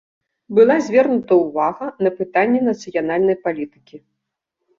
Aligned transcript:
Была 0.59 0.77
звернута 0.85 1.33
ўвага 1.41 1.85
на 2.07 2.13
пытанні 2.23 2.63
нацыянальнай 2.69 3.37
палітыкі. 3.45 3.97